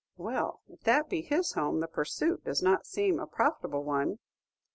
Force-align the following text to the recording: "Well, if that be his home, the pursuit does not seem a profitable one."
"Well, 0.17 0.61
if 0.67 0.81
that 0.85 1.09
be 1.09 1.21
his 1.21 1.51
home, 1.53 1.79
the 1.79 1.87
pursuit 1.87 2.43
does 2.43 2.63
not 2.63 2.87
seem 2.87 3.19
a 3.19 3.27
profitable 3.27 3.83
one." 3.83 4.17